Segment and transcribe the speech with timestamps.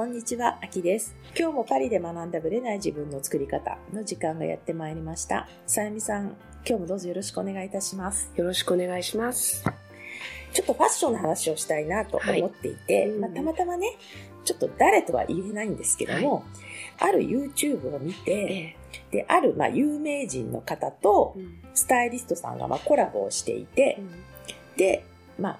[0.00, 1.14] こんにちは、あきです。
[1.38, 5.46] 今日もパリで学んだブレない自分の作り方の時間がやってまいりました。
[5.66, 6.34] さゆみさん、
[6.66, 8.32] 今日もどうぞよろしくお願いいたします。
[8.34, 9.62] よろしくお願いします。
[10.54, 13.98] ちょっとファッションの話をしたいなと思っていて、はいまあ、たまたまね、
[14.46, 16.44] ちょっと誰とは言えないんですけども、
[16.98, 18.76] ある YouTube を見て、え
[19.10, 21.36] で、あるまあ有名人の方と
[21.74, 24.00] スタイリストさんがまあコラボをしていて、
[24.78, 25.04] で、
[25.38, 25.58] まあ、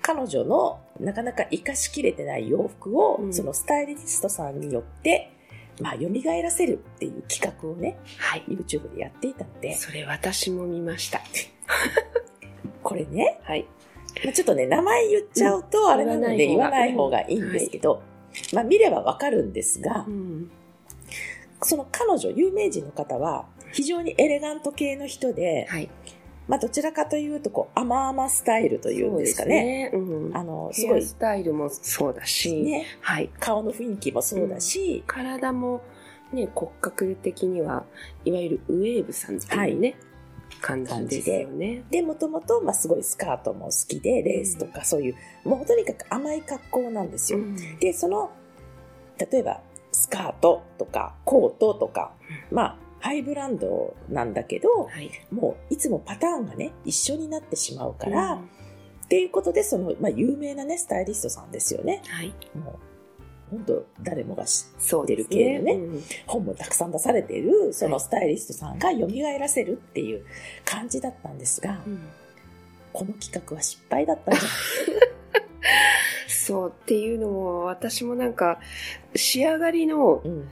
[0.00, 5.32] 彼女のなかなか活かしきれてない洋服を、うんそのスタイリストさんによって、
[5.80, 6.08] まあ、蘇
[6.42, 8.44] らせるっていう企画をね、はい。
[8.48, 11.20] YouTube でやっていたので、それ私も見ました。
[12.82, 13.66] これね、はい。
[14.24, 18.02] まあ、ちょっとね、名前言っちゃうと、あれなので言言わない方方ががいいんですけど、
[18.52, 20.50] まあ、見ればわかるんですがう、ん。
[21.62, 25.88] その彼女、有名人の方は、非常にエレガント系の人で、はい。
[26.48, 29.90] まあ、どちらかというと、こう、甘々スタイルというんですかね。
[29.92, 30.24] そうですね。
[30.28, 30.36] うん。
[30.36, 33.30] あの、すごいスタイルもそうだし、ね、はい。
[33.38, 35.82] 顔の雰囲気もそうだし、体も
[36.32, 37.84] ね、骨格的には、
[38.24, 39.96] いわゆるウェーブさんっていうね、
[40.60, 41.84] 感じですよね。
[41.90, 47.38] で、もともと、まあ、すごいスカートも好きで、レースとかそういう、もうとにかく甘い格好なんですよ。
[47.38, 48.30] うんで、その、
[49.18, 49.60] 例えば、
[49.92, 52.12] スカートとか、コートとか、
[52.50, 55.10] まあ、ハイブランドなんだけど、はい。
[55.30, 58.40] もういつもパターンがね、一緒になってしまうから、うん。
[58.40, 58.44] っ
[59.08, 62.02] ていうことで、その、まあ、有名なね、スタイリストさんですよね。
[62.08, 62.34] はい。
[62.58, 62.88] もう、
[63.50, 66.02] 本当誰もが知ってる系のねうん。
[66.26, 68.00] 本もたくさん出されている、そのはい。
[68.00, 69.06] スタイリストさんが蘇
[69.38, 70.24] らせるっていう
[70.64, 72.00] 感じだったんですが、うん。
[72.92, 74.50] この企画は失敗だったんじゃない
[76.28, 78.58] そうっていうのも、私もなんか、
[79.14, 80.48] 仕上がりのうん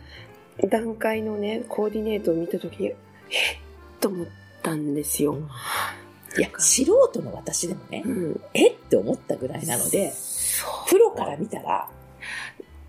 [0.69, 2.97] 段階のね、コーディネートを見たときに、えっ？
[4.01, 4.27] と思っ
[4.63, 5.39] たんですよ。
[6.39, 8.41] いや素人の私でもね、うん。
[8.55, 8.77] えっ？
[8.77, 10.13] て思ったぐらいなので、
[10.89, 11.89] プロから見たら、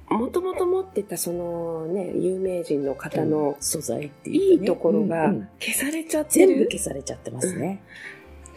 [0.09, 5.49] もともと持ってたそのね、有名人の方の素材っていういいところがうんうん。
[5.59, 6.47] 消されちゃってる。
[6.47, 7.81] 全部消されちゃってますね。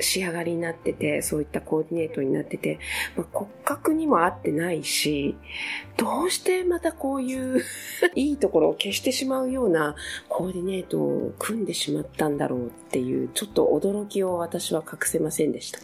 [0.01, 2.79] 仕上がりになってて、そういったコーディネートになってて、
[3.17, 5.37] まあ、骨格にも合ってないし、
[5.97, 7.63] どうしてまたこういう
[8.15, 9.95] いいところを消してしまうような
[10.29, 15.81] コーディネートを組んでしまったんだろうっていう、ちょっと驚きを私は隠せませんでした。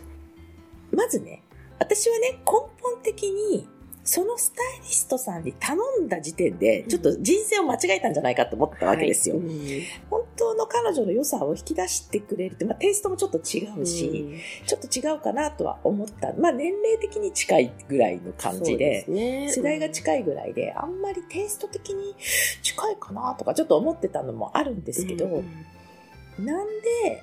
[0.91, 1.43] まずね、
[1.79, 3.69] 私はね、根本的に、
[4.07, 9.37] そのスタイリストさんに頼んだ時点で、ちょっと人生を間違えたんじゃないかと思ったわけですよ。
[9.37, 9.45] はい。
[9.45, 16.35] うん本当の彼女の良さを引き出してくれるって、まあテイストもちょっと違うし、ちょっと違うかなとは思った。
[16.35, 19.51] まあ年齢的に近いぐらいの感じで、ね。
[19.51, 22.15] 世代が近いぐらいで、あんまりテイスト的に
[22.63, 26.45] 近いかなとかちょっと思ってたのもあるんですけど、うん。
[26.45, 27.23] なんで、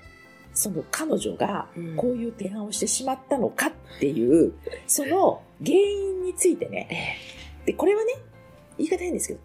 [0.54, 1.96] その彼女がうん。
[1.96, 4.54] こういう提案をしてしまったのかっていう、
[4.88, 7.18] その原因についてね、
[7.66, 8.14] で、これはね、
[8.78, 9.40] 言い方変ですけど、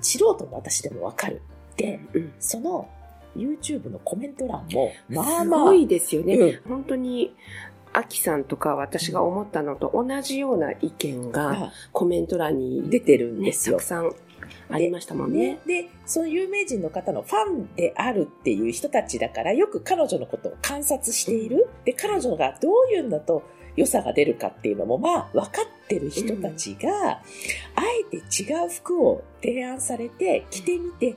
[0.00, 1.42] 素人も私でもわかる。
[1.76, 2.32] で、うん。
[2.38, 2.88] その
[3.36, 6.34] YouTube のコメント欄も、まあすまあ、ごいですよね。
[6.36, 6.60] うん。
[6.68, 7.34] 本当に、
[7.94, 13.76] アキさんとか私が思ったのと同じような意見ががコメント欄に、出てるんね、ですよ。
[13.76, 13.84] たく。
[13.84, 14.14] さん
[14.70, 15.58] ありましたもんね。
[15.66, 21.68] ね、で、その有名人の方のファンであるっていう人たちだから、よく彼女のことを観察している。
[21.84, 23.42] で、彼女がどういうんだと
[23.76, 27.22] 良さが出るかっていうのも、まあ、分かってる人たちが、あ
[28.00, 31.16] えて違う服を提案されて、着てみて、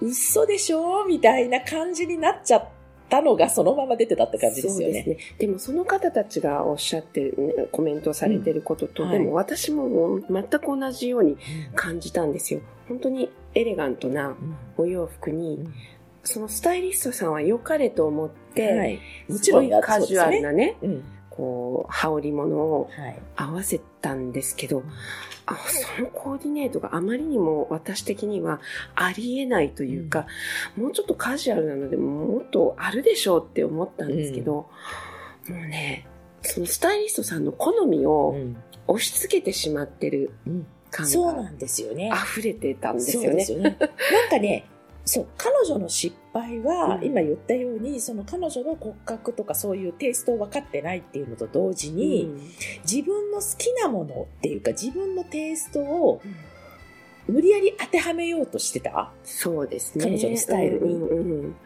[0.00, 1.06] 嘘でしょ？
[1.06, 2.68] みたいな感じになっちゃっ
[3.08, 5.04] たのが、そのまま出てたって感じですよね。
[5.04, 5.36] そうですね。
[5.38, 11.36] でもその方たちがおっしゃってる、ね、コメントされてることと、うんでも私も全く同じように
[11.74, 12.60] 感じたんですよ。
[12.88, 15.74] 本当にエレガントなうんお洋服に、うん
[16.24, 18.98] そのスタイリストさんは良かれと思って、はい。
[19.28, 21.04] もちろんやカジュアルなね、うん。
[21.36, 23.18] こう、羽織物をはい。
[23.36, 24.82] 合わせたんですけど、
[25.46, 25.56] あ
[25.96, 28.60] そのコーディネートがあまりにも私的には
[28.94, 30.26] ありえないというか、
[30.76, 34.68] もうちょっとカジュアルなのでもっとあるでしょうって思ったんですけど、も
[35.48, 36.06] うね、
[36.42, 42.12] そのスタイリストさんの好みうをん押し付けてしまってるうん感がそうなんですよね。
[42.14, 43.36] 溢れてたんですよね。
[43.36, 43.76] ですよね。
[43.80, 43.88] なん
[44.30, 44.64] かね、
[45.04, 47.04] そう、彼女の失敗は、うん。
[47.04, 52.40] 今言ったように、その彼女の骨格とかそういうテイストを分かってないっていうのと同時に、うん。
[52.90, 56.22] 自分の好きなものっていうか、自分のテイストを
[57.28, 59.12] 無理やり当てはめようとしてた？
[59.22, 60.04] そうですね。
[60.04, 60.94] 彼女のスタイルに。
[60.94, 61.56] うんうんうん。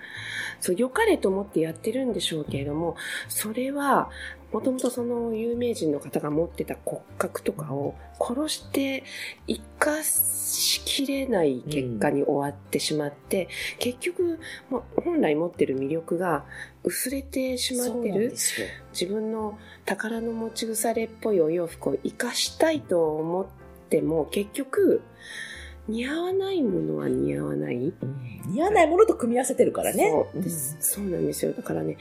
[0.61, 2.97] そう、良かれと思ってやってるんでしょうけれども、
[3.29, 4.11] それは、
[4.53, 9.05] もともとその有名人の方が持ってた骨格とかを殺して
[9.47, 13.49] 生かしきれない結果に終わってしまって、
[13.79, 14.39] 結局、
[14.71, 16.45] もう本来持ってる魅力が
[16.83, 18.35] 薄れてしまってる。
[18.93, 23.47] 自分の宝の持ち腐れっぽいお洋服を生かしたいと思っ
[23.89, 25.01] っても結局
[25.89, 27.95] 似合わないものは似合わない。
[28.47, 30.11] 似合わないものと組み合わせてるからね。
[30.35, 31.55] そうです、そうなんですよ。
[31.55, 31.97] だからね、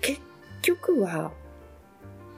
[0.00, 0.20] 結
[0.62, 1.30] 局は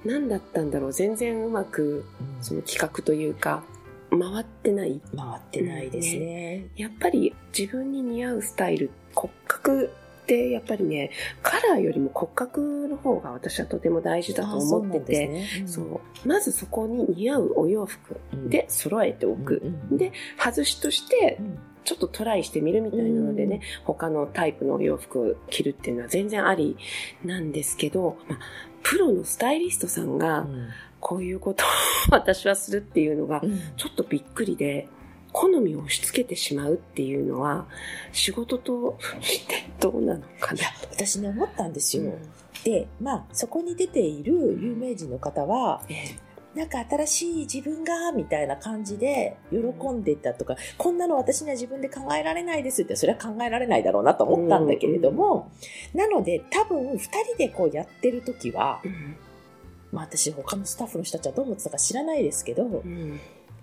[0.06, 0.92] 何だったんだろう？
[0.92, 2.42] 全然うまくうん。
[2.42, 3.62] その企画というか
[4.10, 5.00] 回ってない。
[5.16, 6.68] 回ってないですね。
[6.76, 9.90] やっぱり自分に似合うスタイル、骨格
[10.22, 11.10] ってやっぱりね、
[11.42, 16.28] カラーよりも骨格の方が私はとても大事だと思ってて、あそうなんそう。
[16.28, 18.48] まずそこに似合うお洋服うん。
[18.48, 19.60] で揃えておく。
[19.62, 21.58] うんうんで、外しとしてうん。
[21.84, 26.76] ちょっとトライしてみるみたいなのでね、他のタイプのお洋服を着るっていうのは全然あり
[27.24, 28.38] なんですけど、まあ、
[28.88, 30.46] プロのスタイリストさんが
[31.00, 31.66] こういうことを
[32.10, 33.58] 私はするっていうのがうん。
[33.76, 34.88] ちょっとびっくりで、
[35.32, 37.66] 好みを押し付けてしまうっていうのは
[38.12, 40.62] 仕事としてどうなのかな。
[40.92, 42.04] 私ね、思ったんですよ。
[42.04, 42.18] うん。
[42.64, 46.16] で、まあ、そこに出ている有名人の方は、え
[46.56, 49.58] なんか新しい自分が、みたいな感じで喜
[49.90, 55.52] んでたとか、こんなの私には自分で考えられないですって、それは考えられないだろうなと思ったんだけれども、
[55.94, 59.16] なので多分二人でこうやってる時は、うん
[59.92, 63.20] まあ私他のスタッフの人たちはどう思ってたか知らないですけど、うん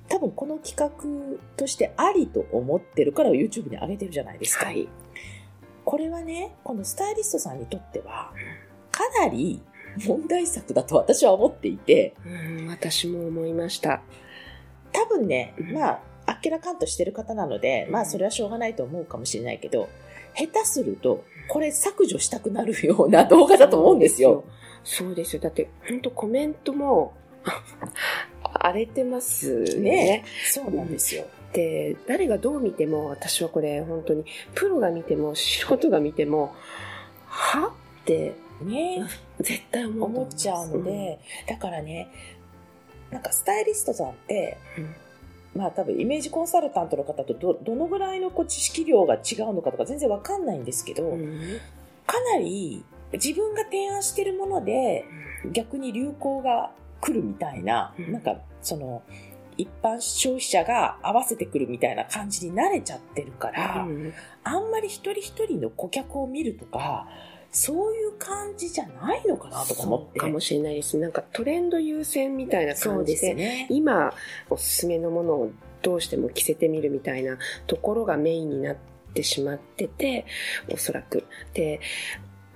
[0.10, 4.66] 多分この企画としてありと思ってるから YouTube に上げてるじゃないですか。
[4.66, 4.88] はい。
[5.86, 8.34] これはね、このスタイリストさんにとっては、
[8.92, 9.62] かなり
[10.06, 14.02] 問題作だと私は思っていて、うん、私も思いました。
[14.92, 19.90] 多分ねうん、まあ、あっけらかんとしてる方なので、まあ、それはしょうがないと思うかもしれないけど、
[20.36, 24.44] 下手すると、これ削除したくなるような動画だと思うんですよ。
[24.84, 25.42] そうですよ。
[25.42, 27.14] だって、本当コメントも、
[28.44, 29.80] 荒れてますね。
[29.80, 31.26] ねそうなんですよ。
[31.52, 34.26] で、誰がどう見ても、私はこれ本当に、
[34.56, 36.54] プロが見ても、素人が見ても、
[37.28, 37.74] は？
[38.04, 39.04] って、ね。
[39.40, 42.10] 絶対思っちゃうので、だからね、
[43.12, 44.96] なんかスタイリストさんって、うん。
[45.56, 51.22] まあ多分イメージコンサルタントの方とどどのぐらいのこう知識量が違うのかとか全然わかんないんですけど、うん。
[51.22, 51.40] うん
[52.06, 52.84] かなり
[53.14, 55.06] 自分が提案してるもので
[55.54, 58.12] 逆に流行が来るみたいな、うん。
[58.12, 59.04] なんかその
[59.58, 64.14] 一般消費者が合わせてくるみたいな感じに慣れちゃってるから、うん。
[64.44, 67.08] あんまり一人一人の顧客を見るとか
[67.54, 70.98] そういう感じじゃないのかなとか思ってかもしれないです。
[70.98, 73.68] なんかトレンド優先みたいな感じで、すね。
[73.70, 74.14] 今
[74.50, 75.52] おすすめのものを
[75.84, 78.76] どうしても着せてみるみたいなところがメインになっ
[79.14, 80.26] てしまってて、
[80.72, 81.26] おそらく。
[81.54, 81.80] で、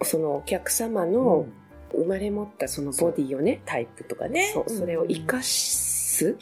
[0.01, 1.53] そのお客様うのん
[1.93, 4.51] 生まれ持ったそのボディをね、タイプとかね。
[4.53, 6.35] そうそれを活うんかす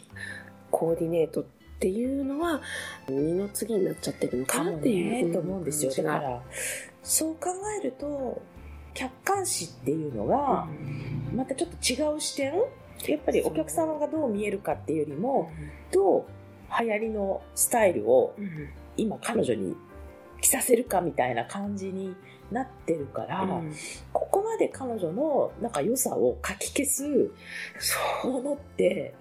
[0.70, 1.44] コーディネートっ
[1.78, 2.62] ていうのは
[3.08, 5.92] 二の次になっちゃってるのかなっていう、ね、と思うんですよ。
[5.92, 6.42] だか感ら、
[7.06, 7.50] そう考
[7.80, 8.42] えると、
[8.92, 10.66] 客観視っていうのじがが、
[11.34, 12.52] またちょっと違う視点
[13.06, 15.50] やっぱりお客様がどう見えるかっていうよりも、
[15.92, 16.24] どう
[16.80, 18.34] 流行りのスタイルを
[18.96, 19.76] 今彼女に
[20.40, 22.16] 着させるかみたいな感じに
[22.50, 23.72] なってるから、うん。
[24.12, 27.30] ここまで彼女のなんか良さをかき消す
[27.78, 29.14] そうものって、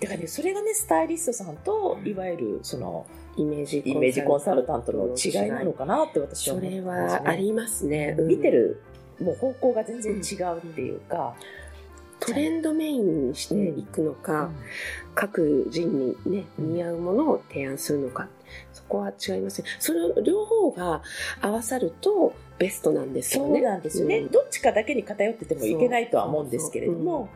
[0.00, 3.06] だからね、それがね、スタイリストさんと、いわゆる、その、
[3.36, 8.16] イメージイメージコンサルタントの違いなのかなって私はそれ思ってますねはありますね。
[8.18, 8.26] うん。
[8.28, 8.80] 見てる、
[9.20, 11.36] もう方向が全然違うっていうか、
[12.20, 14.50] トレンドメインにしていくのか、
[15.14, 18.28] 各人にね、似合うものを提案するのか、
[18.72, 19.68] そこは違いますね。
[19.78, 21.02] それを両方が
[21.40, 23.60] 合わさるとベストなんですよね。
[23.60, 24.30] そうなんですよね、うん。
[24.30, 27.28] どっちかだけに偏っててもいけないとは思うんですけれども、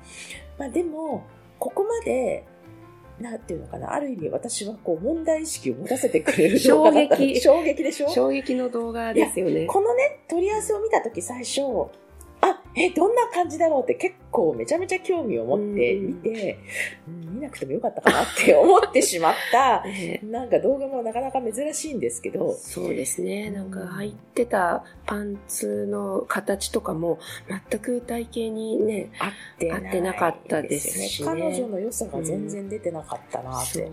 [0.58, 1.24] まあでも、
[1.60, 2.44] ここまで、
[3.20, 8.08] なんていうのかな、ある意味私はこう問題意識を持たせてくれる動画だった衝撃衝撃でしょ？
[8.08, 9.66] 衝撃の動画ですよね。
[9.66, 11.64] このね、問い合わせを見たとき最初、あ、
[12.74, 16.58] え、どんな感じだろうって結構めちゃめちゃ興味を持って見て、
[17.06, 20.26] うん見なくてもよかったかなって思ってしまった、 ええ。
[20.26, 23.50] なんか動画もなかなか珍しいんですけど、そうですね。
[23.50, 27.18] なんか入ってたパンツの形とかも
[27.70, 31.28] 全く体型にね、合って合ってなかったですしね。
[31.28, 33.88] 彼女の良さが全然出てなかったなって。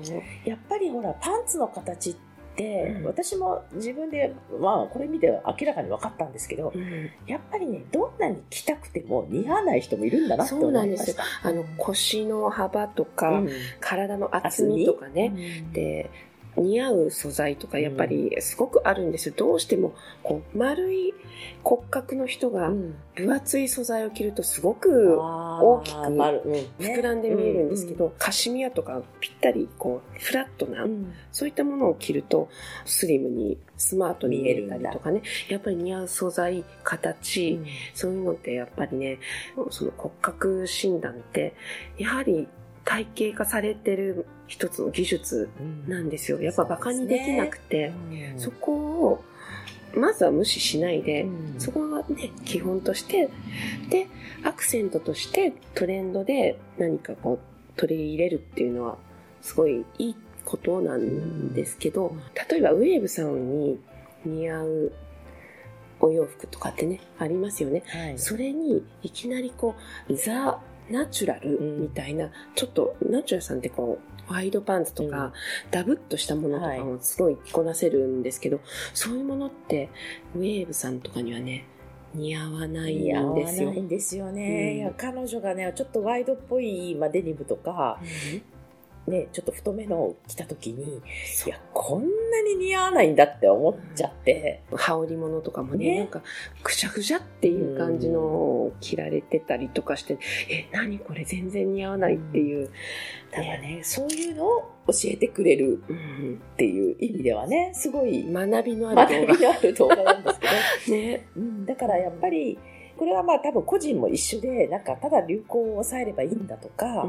[0.46, 2.29] やっぱりほら、パンツの形って、
[2.64, 3.06] うん。
[3.06, 7.10] 私も自分で、まあこれ見て明らかに分かったんですけど、うん。
[7.26, 11.24] やっぱりね、どんなに着たくても似合わない人もいるんだなって思いました。
[11.44, 13.50] あの腰の幅とか、うん。
[13.80, 16.10] 体の厚みとかね、で
[16.58, 19.36] 似合う素材とかやっぱりすごくあるんですよ。
[19.38, 21.14] どうしてもこう丸い
[21.64, 22.96] 骨格の人がうん。
[23.16, 31.14] 分厚い素材を着るとすごく大きく膨らんで見えるんですけど、カシミヤとかぴったりこうフラットな、うん。
[31.34, 32.50] そういったものを着ると
[32.86, 35.22] スリムにスマートに見えたりとかね。
[35.50, 37.66] やっぱり似合う素材形、うん。
[37.94, 39.20] そういうのってやっぱりね
[39.70, 41.54] その骨格診断って
[41.98, 42.48] やはり
[42.86, 45.50] 体系化されてる一つの技術
[45.88, 46.42] なんですよ。
[46.42, 47.94] やっぱ馬鹿にできなくて、
[48.38, 49.24] そ,、こを
[49.96, 53.30] まずは無視しないで、そこがね、基本として、
[53.90, 54.08] で、
[54.44, 58.98] アクセントとしてトレンドで何かこう取り入れるっていうのは
[59.42, 62.16] すごいいいことなんですけど、
[62.50, 63.80] 例えばウェーブさんに
[64.26, 64.92] 似合う
[66.02, 67.84] お洋服とかってね、ありますよね。
[67.88, 69.76] はい、それにいきなりこ
[70.10, 75.32] う、ザ・ナチュラルみたいな、うん、ちょっとナチュラルさんってこう、ワイドパンツとか、うん、
[75.72, 79.90] ダブっとしたものとかもすごい着こなせるんですけど、はい、そういうものって、
[80.36, 81.66] ウェーブさんとかにはね、
[82.14, 83.12] 似合わないんですよ。
[83.12, 84.72] 似合わないんですよね。
[84.72, 88.00] うん、いや、彼女がね、ちょっとワイドっぽい、まあ、デニムとか、
[89.10, 91.02] ね、ちょっと太めのを着た時に、
[91.46, 92.08] いや、こんな
[92.44, 94.62] に似合わないんだって思っちゃって。
[94.72, 96.22] 羽織物とかもね、ねなんか、
[96.64, 100.18] くしゃくしゃっていう感じのを着られてたりとかして、
[100.50, 102.70] え、何これ全然似合わないっていう。
[103.32, 105.84] ただね、そういうのを教えてくれる
[106.54, 109.34] っていう意味ではね、すごい学びのある動画。
[109.34, 110.48] 学びのある動画なんですけ
[110.92, 110.98] ど。
[110.98, 111.28] ね。
[111.36, 112.58] うん、だからやっぱり、
[113.00, 117.08] これはまあ多分個人も一緒で、なんかただ流行を抑えればいいんだとか、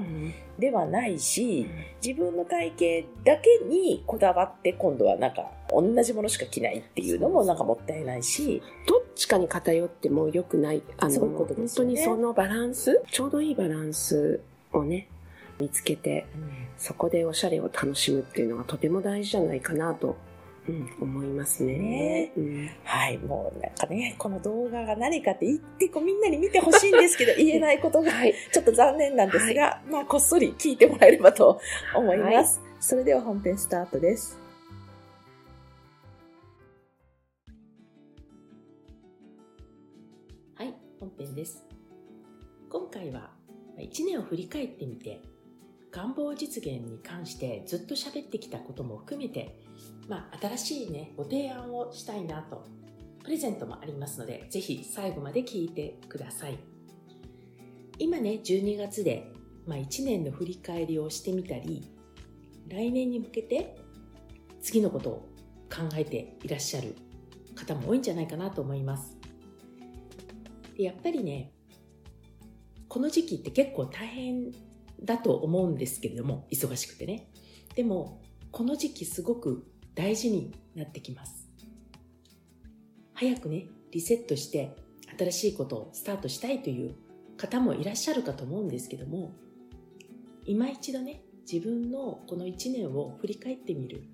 [0.57, 1.67] ではないし、
[2.01, 8.63] 自分の体型だけにこだわって今度はなんか同じものしか着ないっていうのもなんかもったいないし。
[8.87, 10.83] どっちかに偏っても良くない。
[10.99, 14.41] あの、ね、本当にそのバランス、ちょうどいいバランス
[14.73, 15.09] をね、
[15.61, 20.15] 見つけて、うん、そこでおしゃれを楽しむっていうのがとても大事じゃないかなとうん、
[21.01, 21.79] 思いますね。
[21.79, 28.11] ねうん、はい、もうなんかね、この動画が何かって言ってこうみんなに見てほしいんですけど、 言えないことが
[28.53, 31.61] ちょっと残念なんですが、はい、まあこっそり聞いてもらえればと
[31.95, 32.61] 思います。
[32.61, 34.39] はい、それでは本編スタートです。
[40.55, 41.65] はい、本編です。
[42.69, 43.31] 今回は
[43.79, 45.23] 1年を振り返ってみて、
[45.93, 49.59] 願望実現に関してずっと喋ってきたことも含めて
[50.11, 52.67] まあ、新しいね、ご提案をしたいなと。
[53.23, 56.59] プレゼントもありますので、ぜひ最後まで聞いてください。
[57.97, 59.31] 今ね、12月で、
[59.69, 61.93] まあ、1年の振り返りをしてみたり、
[62.67, 63.77] 来年に向けて
[64.61, 65.29] 次のことを
[65.73, 66.97] 考えていらっしゃる
[67.55, 69.17] 方も多いんじゃないかなと思います。
[70.77, 71.53] でやっぱりね、
[72.89, 74.51] この時期って結構大変
[75.05, 77.29] だと思うんですけれども、忙しくてね。
[77.77, 81.47] でも、この時期すごく大事になってきます。
[83.13, 84.75] 早くね、リセットして
[85.19, 86.95] 新しいことをスタートしたいという
[87.37, 89.35] 方もいらっしゃるかと思うんですけども、
[90.47, 94.05] 今一度ね、自分のこの1年を振り返ってみる。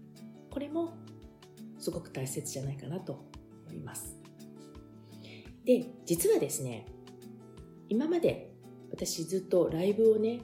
[0.51, 0.95] これも
[1.79, 3.25] すごく大切じゃないかなと
[3.69, 4.19] 思います。
[5.65, 6.85] で、実はですね、
[7.89, 8.51] 今まで
[8.91, 10.41] 私ずっとライブをね、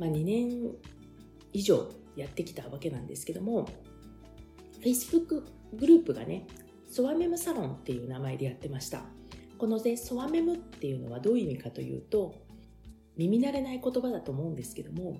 [0.00, 0.74] まあ、2年
[1.52, 3.68] 以上やってきたわけなんですけども、
[4.80, 5.44] Facebook
[5.74, 6.46] グループがね、
[6.88, 9.04] ソワメムサロンっていう名前でやってました。
[9.58, 12.34] このね、ソワメムっていうのはどういう意味かというと、
[13.16, 15.18] 耳慣れない言葉だと思うんですけども、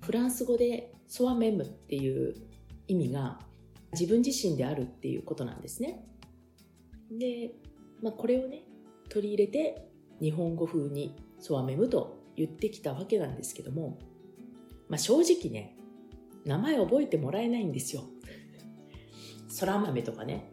[0.00, 2.34] フランス語でソワメムっていう
[2.88, 3.38] 意味が
[3.92, 6.04] 自分自身であるっていうことなんですね。
[7.10, 7.54] で、
[8.02, 8.64] まあ、これをね、
[9.08, 9.88] 取り入れて
[10.20, 13.98] 日本語風にソワメムと言ってきたわけなんですけども、
[14.88, 15.76] まあ、正直ね、
[16.44, 18.04] 名前覚えてもらえないんですよ。
[19.50, 20.52] そら豆とかね、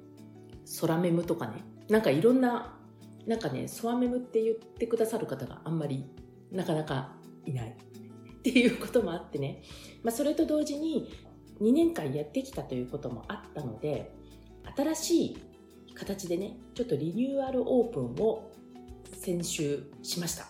[0.66, 2.78] そらメムとかね、なんかいろんな、
[3.26, 6.06] なんかね、そわメムって言ってくださる方があんまり
[6.52, 9.62] なかなかいないっていうこともあってね、
[10.04, 11.10] まあ、それと同時に
[11.62, 14.16] 2年間やってきたということもあったので、
[14.76, 15.38] 新しい
[15.94, 18.52] 形でね、ちょっとリニューアルオープンを
[19.14, 20.48] 先週しました。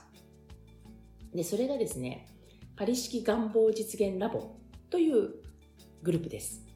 [1.34, 2.28] で、それがですね、
[2.76, 4.56] パリ式願望実現ラボ
[4.90, 5.34] という
[6.02, 6.67] グループです。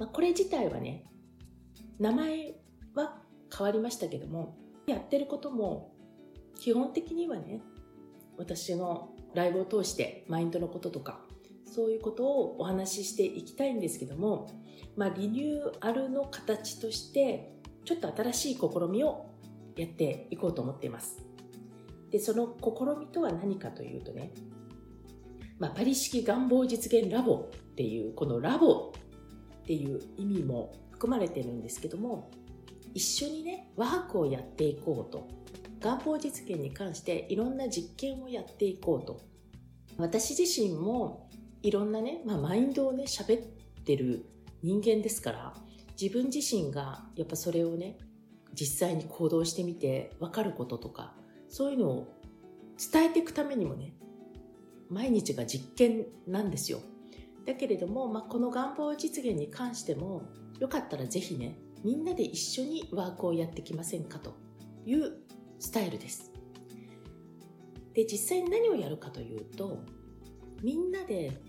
[0.00, 1.04] まあ、これ自体はね、
[1.98, 2.54] 名前
[2.94, 3.22] は
[3.54, 5.92] 変わりましたけども、やってることも
[6.58, 7.60] 基本的にはね、
[8.38, 11.20] 私のライブを通してマインドのこととか、
[11.66, 14.48] そういうことをお話ししていきたいんですけども、
[14.96, 17.52] まあ、リニューアルの形として、
[17.84, 19.26] ちょっと新しい試みを
[19.76, 21.22] やっていこうと思っています。
[22.10, 24.32] で、その試みとは何かというとね、
[25.58, 28.94] まあ、パリ式願望実現ラボっていうこのラボ
[29.70, 32.28] っていう意味も含まれてるんですけども
[32.92, 35.28] 一緒にねワークをやっていこうと
[35.78, 39.20] 願望実現に関していろんな実験をやっていこうと
[39.96, 41.30] 私自身も
[41.62, 43.46] いろんなね、まあ、マインドをね喋っ
[43.84, 44.26] てる
[44.64, 45.54] 人間ですから
[46.00, 47.96] 自分自身がやっぱそれをね
[48.52, 51.14] 実際に行動してみて分かることとか
[51.48, 52.08] そういうのを
[52.92, 53.92] 伝えていくためにもね
[54.88, 56.80] 毎日が実験なんですよ。
[57.46, 60.22] だけれども、まあ、この願望実現に関しても、
[60.58, 64.36] よかったらぜひね、みんなで一緒にワークをやってきませんかと
[64.84, 65.14] いう
[65.58, 66.30] スタイルです。
[67.94, 69.82] で、実際に何をやるかというと、
[70.62, 71.40] みんなで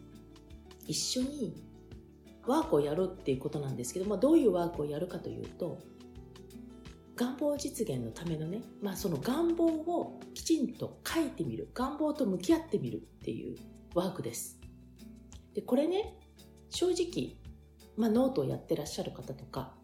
[0.88, 1.56] 一緒に
[2.46, 5.80] ワークをやるっていうことなんですけども、どういうワークをやるかというと、
[7.16, 13.58] 願望実現のためのね、まあその願望をきちんと書いてみる、願望と向き合ってみるっていう
[13.94, 14.61] ワークです。
[15.54, 16.16] で、これね、
[16.70, 17.38] 正直、
[17.98, 19.76] まあノートをやってらっしゃる方とか、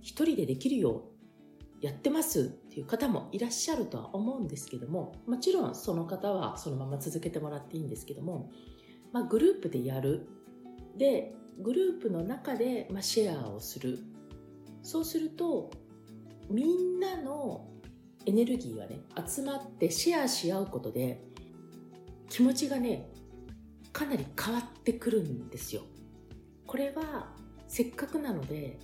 [0.00, 8.50] 一人でできるようやってますっていう方もいらっしゃるとは思うんですけども、もちろんその方はそのまま続けてもらっていいんですけども、
[9.12, 10.28] まあグループでやる。
[10.96, 13.98] で、グループの中で、まあ、シェアをする。
[14.82, 15.70] そうすると、
[16.50, 17.68] みんなの
[18.26, 21.24] エネルギーがね、集まってシェアし合うことで、
[22.28, 23.10] 気持ちがね、
[23.92, 25.82] かなり変わってくるんですよ。
[26.66, 27.34] これは、
[27.68, 28.78] せっかくなので、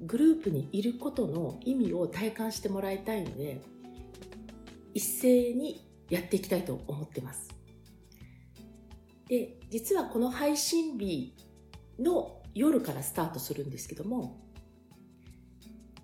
[0.00, 3.62] グループにいることの意味を体感してもらいたいので、
[4.94, 7.48] 一斉にやっていきたいと思ってます。
[9.28, 11.34] で、実はこの配信日
[11.98, 14.40] の夜からスタートするんですけども、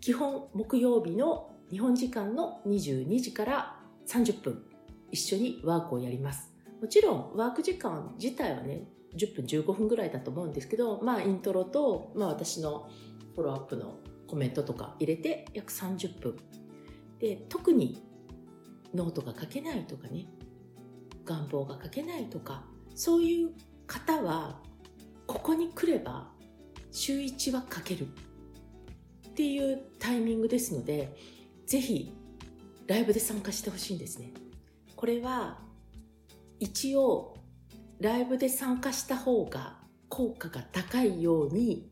[0.00, 3.76] 基本木曜日の日本時間の22時から
[4.06, 4.64] 30分
[5.10, 6.47] 一緒にワークをやります。
[6.80, 12.88] もちろんワーク時間自体はね、10分15分ぐらいだと思うんですけど、まあイントロと、まあ私の
[13.34, 16.36] フォローアップのコメントとか入れて約30分。
[17.18, 18.02] で、特に
[18.94, 20.26] ノートが書けないとかね、
[21.24, 23.50] 願望が書けないとか、そういう
[23.86, 24.60] 方は
[25.26, 26.30] ここに来れば
[26.90, 31.16] 週1は書けるっていうタイミングですので、
[31.66, 32.12] ぜひ
[32.86, 34.32] ライブで参加してほしいんですね。
[34.96, 35.60] これは
[36.60, 37.36] 一応
[38.00, 41.90] ライブで参加した方が効果が高いように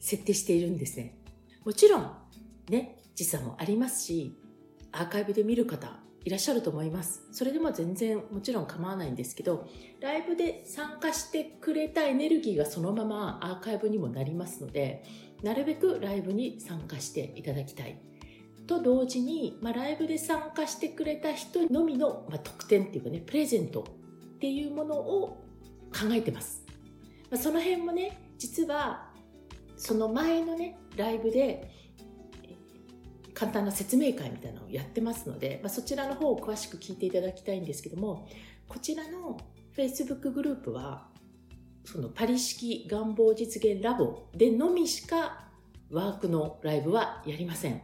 [0.00, 1.18] 設定しているんですね。
[1.64, 2.10] もちろん
[2.68, 4.36] ね、時差もありますし、
[4.92, 7.22] アーカイブで見る方いらっしゃると思います。
[7.32, 9.68] それでも全然もちろん構わないんですけど、
[10.00, 15.04] ライブで参加してくれたエネルギーがそのままアーカイブにもなりますので、
[15.42, 17.98] なるべくライブに参加していただきたい。
[18.66, 23.84] と同時に、まあ、ライブで参加してくれた人のみの、まあ、特典っていうかね、プレゼント
[24.44, 25.28] っていうものを
[25.90, 26.66] 考えてます。
[27.30, 29.10] まあ、その辺もね、実は、
[29.74, 31.70] その前のね、ライブで、
[33.32, 38.28] 簡単な説明会みたいなのをやってますので、まあ、そちらの方を詳しく聞いていただきたいんですけども、
[38.68, 39.38] こちらの
[39.74, 41.08] Facebook グループは、
[41.86, 45.48] そのパリ式願望実現ラボでのみしか
[45.90, 47.80] ワークのライブはやりません。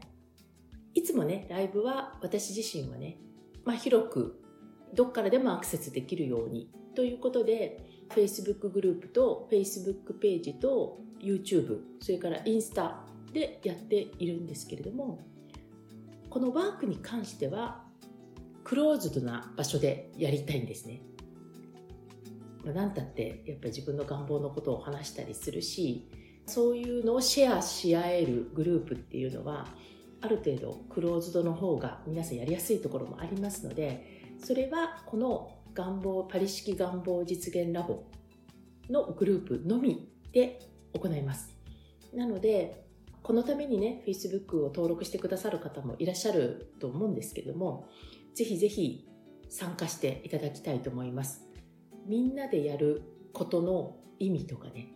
[0.92, 3.16] いつもね、ライブは私自身はね、
[3.64, 4.39] まあ、広く
[4.94, 15.20] どっからでもアクセスできるようにということで、Facebook グループと Facebook ページと YouTube、それからインスタでやっているんですけれども、
[16.29, 17.85] このワークに関しては、
[18.64, 21.03] クローズドな場所でやりたいんですね。
[22.64, 26.09] まあ、なんたって、やっぱり自分の願望のことを話したりするし、
[26.46, 29.68] そういうのをシェアし合えるグループっていうのは、
[30.20, 38.05] ある程度クローズドの方が皆さんやりやすいところもありますので、それはこの願望、パリ式願望実現ラボ
[38.88, 40.61] のグループのみで
[40.92, 41.57] 行います。
[42.14, 42.87] なので、
[43.22, 47.88] このためにね、Facebook を登録してくださる方もいらっしゃると思うんですけども、
[48.35, 49.07] ぜひぜひ
[49.48, 51.46] 参加していただきたいと思います。
[52.07, 54.88] みんなでやることの意味とかね、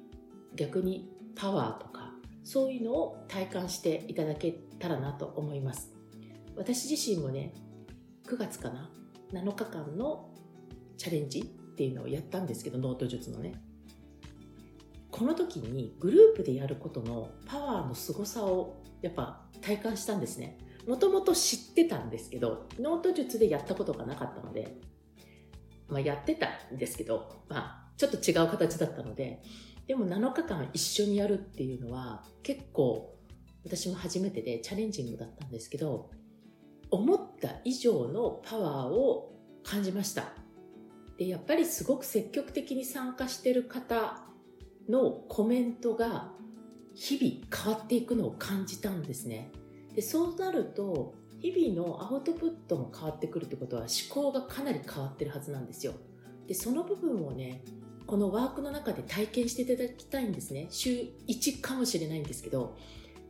[0.56, 5.92] 逆にパワーとか、そういうのを体感していただけたらなと思います。
[6.56, 7.52] 私自身もね、
[8.26, 8.90] 9月かな、
[9.34, 10.30] 7日間の
[10.96, 11.44] チャレンジっ
[11.74, 13.54] ていうのをやったんですけど、ノート術のね。
[15.10, 20.58] この時にグループでやることのパワーの凄さをやっぱ体感したんですね。
[20.86, 24.76] もともと知ってたんですけど、ノート術でやったことがなかったので、
[25.88, 29.42] まあやってたんですけど、まあちょっと違う形だったので、
[29.86, 33.16] でも7日間一緒にやるっていうのは結構
[33.64, 36.10] 私も初めてでチャレンジングだったんですけど、
[36.94, 40.32] 思った以上のパワーを感じました。
[41.18, 44.22] で、やっぱりすごく積極的に参加してる方
[44.88, 46.32] のコメントが
[46.94, 49.50] 日々変わっていくのを感じたんですね。
[49.94, 55.94] でそうなると日々のアウトプットも変わってくるってことは思考がかなり変わってるはずなんですよ。
[56.46, 57.64] でその部分をね
[58.06, 60.66] このワークの中で体験していただきたいんですね。
[60.70, 60.90] 週
[61.26, 62.76] 1かもしれないんですけど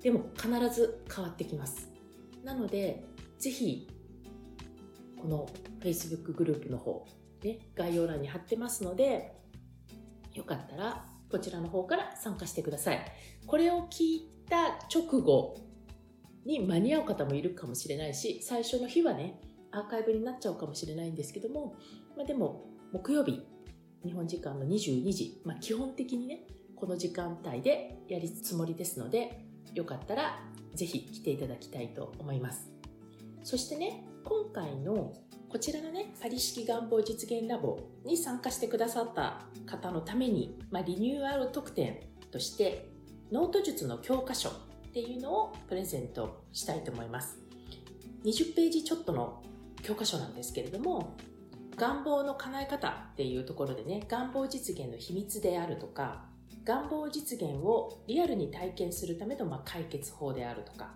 [0.03, 1.91] でも必ず変わってきます。
[2.43, 3.05] なので
[3.45, 3.87] ぜひ
[5.21, 5.47] この
[5.81, 7.07] Facebook グループの方
[7.43, 9.37] ね、概要欄に貼ってますので、
[10.33, 13.05] よかったらこちらの方から参加してください。
[13.47, 15.59] これを聞いた直後
[16.47, 19.39] に間に合う方もいるかもしれないし、最初の日はね、
[19.73, 21.75] アーカイブになっちゃうかもしれないんですけども、
[22.17, 23.43] まあ、でも木曜日、
[24.07, 30.41] 日本時間の22時、まあ、基本的にね、この時間帯でやりつもりですので、よかったら
[30.75, 32.74] ぜひ来ていただきたいと思います。
[33.45, 35.13] そしてね、今回の
[35.51, 42.89] こちらのね、パリ式願望実現ラボに参加してくださった方のために、まあ、リニューアル特典として、
[43.31, 44.53] ノート術の教科書っ
[44.95, 47.39] ていうのをプレゼントしたいと思います。
[48.25, 49.43] 20ページちょっとの
[49.83, 51.15] 教科書なんですけれども、
[51.77, 56.25] 願望の叶え方っていうところでね、願望実現の秘密であるとか、
[56.65, 60.95] 願望実現をリアルに体験するためのま解決法であるとか、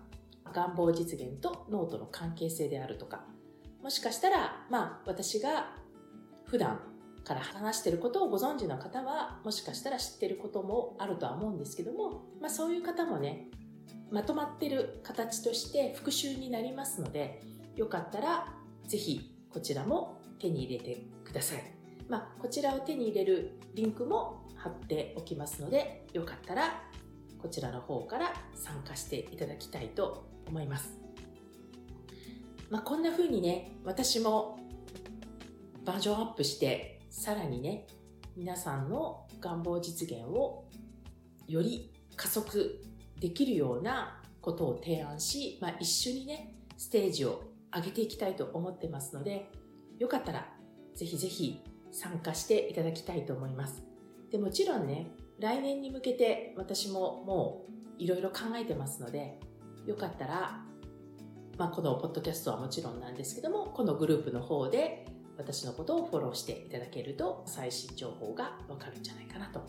[0.53, 3.25] 願望実現とノートの関係性であるとか、
[3.81, 5.75] もしかしたら、まあ、私が
[6.45, 6.79] 普段
[7.23, 13.49] から話してることをご存知の方は、もしかしたら知ってることもあるとは思うんですけども、まあ、そういう方もね、
[14.11, 17.41] まとまってる形として復習になりますので、
[17.75, 18.53] よかったら、
[18.87, 21.63] ぜひこちらも手に入れてください。
[22.07, 26.81] まあ、こちらを手に入れるリンクも貼っておきますので、よかったら
[27.41, 30.99] こちらの方から参加していただきたいと思います。
[32.69, 34.59] まあ、こんな風にね、私も
[35.85, 37.87] バージョンアップして、さらにね、
[38.35, 40.65] 皆さんの願望実現を
[41.47, 42.81] より加速
[43.19, 47.43] できるようなことを提案し、まあ、一緒にね、ステージを
[47.75, 49.49] 上げていきたいと思ってますので、
[49.97, 50.47] よかったら
[50.95, 53.83] ぜひぜひ参加していただきたいと思います。
[54.31, 59.39] で、もちろんね、来年に向けて私ももういろいろ考えてますので、
[59.89, 60.63] よかったら
[61.59, 65.05] まあ、このポッドキャストはもちろんなんですけども、このグループの方で
[65.37, 69.67] 私のことをフォローしていただけると最新情報がわかるんじゃないかなと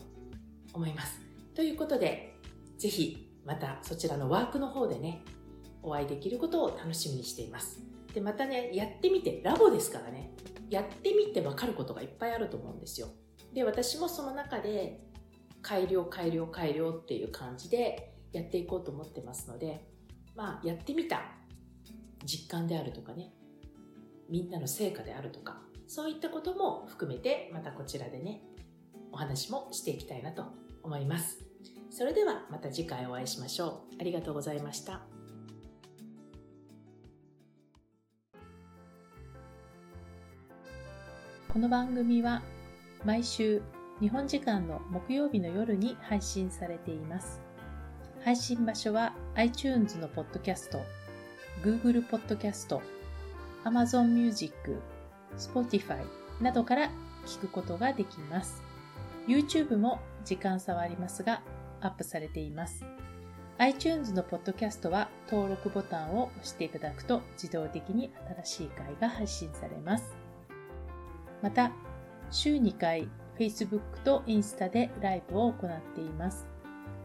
[0.71, 1.19] 思います。
[1.53, 2.37] ということで、
[2.77, 5.25] ぜひまたそちらのワークの方でね、
[5.83, 7.81] お会いできることを楽しみにしています。
[8.13, 10.31] で、またね、やってみて、ラボですからね、
[10.69, 13.09] やってみてわかることがいっぱいあると思うんですよ。
[13.53, 15.01] で、私もその中で
[15.61, 19.91] 改良、改良、改良っていう感じでやっていこうと思ってますので、
[20.35, 21.21] まあ、やってみた
[22.25, 23.33] 実感であるとかね、
[24.29, 28.41] みんなの成果であるとか、そういったことも含めて、またこちらでね、
[29.11, 30.45] お話もしていきたいなと
[30.83, 31.39] 思います。
[31.89, 33.95] それではまた次回お会いしましょう。
[33.99, 35.01] ありがとうございました。
[41.51, 42.41] この番組は
[43.03, 43.61] 毎週
[43.99, 47.50] 日本時間の木曜日の夜に配信されています。
[48.23, 50.79] 配信場所は iTunes のポッドキャスト
[51.63, 52.79] Google Podcast、
[53.63, 54.53] Amazon Music、
[55.35, 55.97] Spotify
[56.39, 56.91] などから
[57.25, 58.61] 聞くことができます。
[59.27, 61.41] YouTube も時間差はありますが、
[61.81, 62.85] アップされています。
[63.57, 68.11] iTunes のポッドキャストは登録ボタンを押していただくと自動的に
[68.43, 70.13] 新しい回が配信されます。
[71.41, 71.71] また、
[72.29, 76.50] 週2回 Facebook とインスタでライブを行っています。